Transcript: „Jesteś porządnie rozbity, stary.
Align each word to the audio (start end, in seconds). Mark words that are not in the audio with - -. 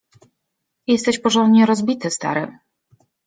„Jesteś 0.87 1.19
porządnie 1.19 1.65
rozbity, 1.65 2.09
stary. 2.11 2.57